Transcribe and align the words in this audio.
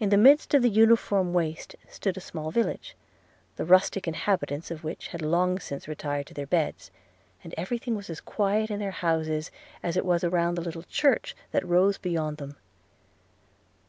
In 0.00 0.08
the 0.08 0.16
midst 0.16 0.52
of 0.52 0.62
the 0.62 0.68
uniform 0.68 1.32
waste 1.32 1.76
stood 1.88 2.16
a 2.16 2.20
small 2.20 2.50
village, 2.50 2.96
the 3.54 3.64
rustic 3.64 4.08
inhabitants 4.08 4.68
of 4.72 4.82
which 4.82 5.06
had 5.14 5.22
long 5.22 5.60
since 5.60 5.86
retired 5.86 6.26
to 6.26 6.34
their 6.34 6.44
beds; 6.48 6.90
and 7.44 7.54
every 7.56 7.78
thing 7.78 7.94
was 7.94 8.10
as 8.10 8.20
quiet 8.20 8.68
in 8.68 8.80
their 8.80 8.90
houses 8.90 9.52
as 9.80 9.96
it 9.96 10.04
was 10.04 10.24
around 10.24 10.56
the 10.56 10.62
little 10.62 10.82
church 10.82 11.36
that 11.52 11.64
rose 11.64 11.98
beyond 11.98 12.38
them. 12.38 12.56